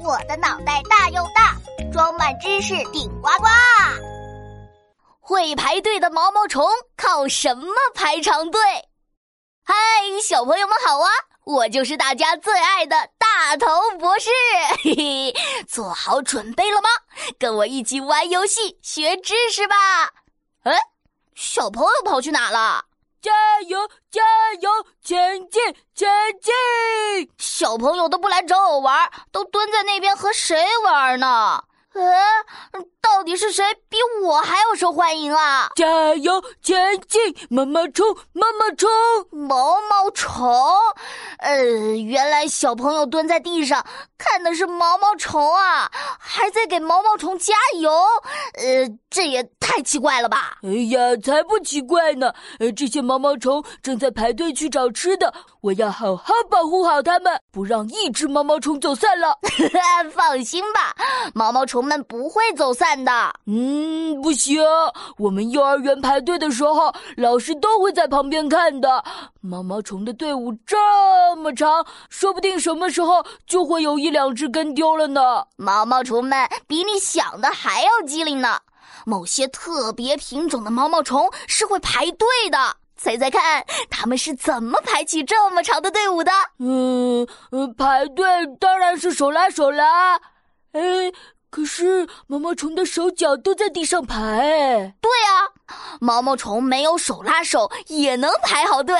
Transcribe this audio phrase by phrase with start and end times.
[0.00, 1.56] 我的脑袋大又大，
[1.92, 3.46] 装满知识顶呱呱。
[5.20, 8.60] 会排队的毛毛虫靠什么排长队？
[9.64, 9.74] 嗨，
[10.22, 11.10] 小朋友们好啊！
[11.44, 13.66] 我就是大家最爱的大头
[13.98, 14.30] 博士。
[14.82, 15.34] 嘿嘿，
[15.66, 16.88] 做好准备了吗？
[17.38, 19.76] 跟我一起玩游戏学知识吧。
[20.64, 20.78] 哎，
[21.34, 22.84] 小朋友跑去哪了？
[23.24, 23.32] 加
[23.68, 24.20] 油，加
[24.60, 24.70] 油，
[25.02, 25.62] 前进，
[25.94, 26.06] 前
[26.42, 26.52] 进！
[27.38, 31.64] 小朋友都不来找我玩，都蹲在那边和谁玩呢？
[31.94, 35.70] 嗯，到底是谁比我还要受欢迎啊？
[35.74, 38.90] 加油前进，毛毛虫，毛毛虫，
[39.30, 40.52] 毛毛虫。
[41.38, 41.64] 呃，
[41.96, 43.82] 原来小朋友蹲在地上
[44.18, 47.90] 看的是毛毛虫啊，还在给毛毛虫加油。
[48.54, 50.58] 呃，这也太奇怪了吧？
[50.62, 52.32] 哎呀，才不奇怪呢！
[52.58, 55.32] 呃，这些毛毛虫正在排队去找吃的，
[55.62, 59.38] 我要好好保护好它们，不让一只毛毛虫走散了。
[60.12, 60.94] 放心吧，
[61.32, 61.84] 毛毛虫。
[61.84, 63.12] 们不会走散的。
[63.46, 64.62] 嗯，不行，
[65.18, 69.04] 我们幼儿园排队的时候，老师都会在旁边看的。
[69.40, 70.76] 毛毛虫的队伍这
[71.36, 75.44] 么长，说不定什么时候就会有一两只跟丢了呢。
[75.56, 78.58] 毛毛虫们比你想的还要机灵呢。
[79.04, 82.76] 某些特别品种的毛毛虫是会排队的。
[82.96, 86.32] 猜猜看，他们是怎么排起这么长的队伍的？
[86.58, 87.26] 嗯，
[87.76, 88.24] 排队
[88.58, 90.20] 当然是手拉手啦。
[90.72, 91.12] 哎。
[91.50, 95.46] 可是毛毛虫的手脚都在地上排，对啊，
[96.00, 98.96] 毛毛虫没有手拉手也能排好队，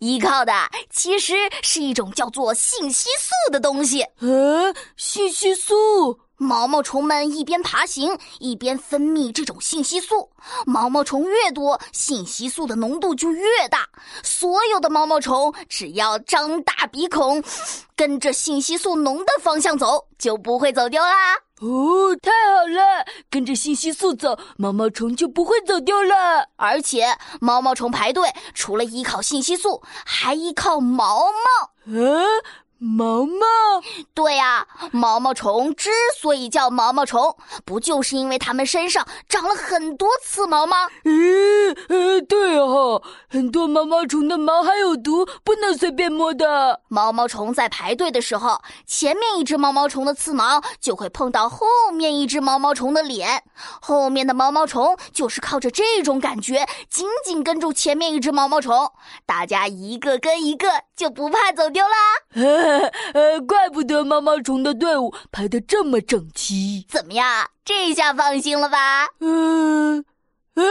[0.00, 0.54] 依靠的
[0.88, 4.06] 其实是一种叫做信息素的东西。
[4.20, 6.18] 嗯，信息素。
[6.48, 10.30] 毛毛虫们一边爬行一边分泌这种信息素，
[10.64, 13.86] 毛毛虫越多，信息素的浓度就越大。
[14.22, 17.44] 所有的毛毛虫只要张大鼻孔，
[17.94, 21.34] 跟着信息素浓的方向走，就不会走丢啦。
[21.60, 26.48] 哦，太好了，跟着信息素走，毛毛虫就不会走丢了。
[26.56, 31.70] 而且毛毛虫排队，除了依靠信息素，还依靠毛毛。
[31.84, 32.24] 嗯。
[32.80, 33.44] 毛毛，
[34.14, 40.88] 对呀，毛毛虫之所以叫毛毛虫，不就是因为它们身上长了很多刺毛吗？
[41.02, 46.80] 咦，呃，对哦，很多毛毛虫的毛还有毒，不能随便摸的。
[46.86, 53.42] 毛毛虫在排队的时候，前面一只毛毛虫的刺毛就会碰到后面一只毛毛虫的脸，
[53.80, 58.92] 后面的毛毛虫就是靠着这种感觉紧紧跟住前面一只毛毛虫，
[59.26, 62.67] 大家一个跟一个，就不怕走丢啦。
[63.14, 66.86] 呃，怪不得毛毛虫的队伍排得这么整齐。
[66.88, 69.08] 怎么样，这下放心了吧？
[69.20, 70.04] 嗯，
[70.54, 70.64] 嗯，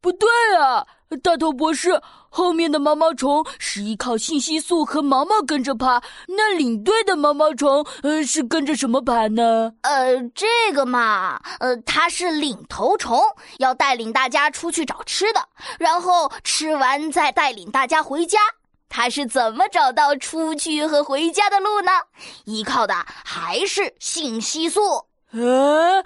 [0.00, 0.28] 不对
[0.58, 0.86] 啊，
[1.22, 9.72] 大头博士，后面的毛毛虫是依靠信息素和毛毛跟着爬，那领队的毛毛虫，呃，是跟着什么爬呢？
[9.82, 13.20] 呃，这个嘛，呃，它是领头虫，
[13.58, 15.40] 要带领大家出去找吃的，
[15.78, 18.38] 然后吃完再带领大家回家。
[18.96, 21.90] 他是怎么找到出去和回家的路呢？
[22.44, 22.94] 依靠的
[23.24, 24.80] 还是信息素。
[25.32, 25.98] 啊，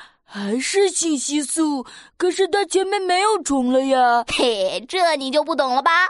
[0.58, 1.86] 还是信息素。
[2.16, 4.24] 可是它前面没有虫了呀。
[4.36, 6.08] 嘿，这你就不懂了吧？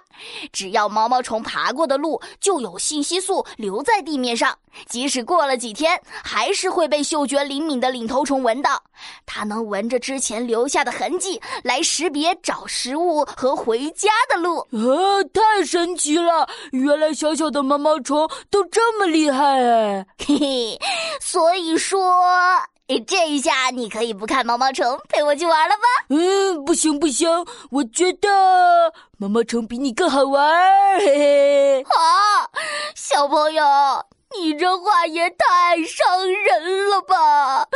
[0.50, 4.56] 只要毛毛虫爬过的路，就有信息素留在地面上。
[4.86, 8.82] 即使过了几天，还是会被嗅觉灵敏的领头虫闻到。
[9.26, 14.60] 它能闻着之前留下的痕迹，来识别找食物和回家的路。
[14.60, 16.48] 啊，太神奇了！
[16.72, 20.06] 原来小小的毛毛虫都这么厉害哎！
[20.26, 20.78] 嘿嘿，
[21.20, 22.00] 所以说，
[23.06, 25.82] 这一下你可以不看毛毛虫，陪我去玩了吧？
[26.10, 27.28] 嗯，不行不行，
[27.70, 28.28] 我觉得
[29.18, 30.98] 毛毛虫比你更好玩。
[30.98, 32.48] 嘿嘿，啊，
[32.94, 33.64] 小朋友。
[34.38, 37.66] 你这话也太伤人了吧！